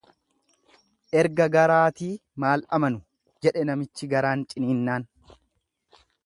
Erga 1.23 1.45
garaatii 1.55 2.09
maal 2.45 2.65
amanu, 2.79 3.03
jedhe 3.47 3.67
namichi 3.71 4.11
garaan 4.15 4.43
ciniinnaan. 4.55 5.07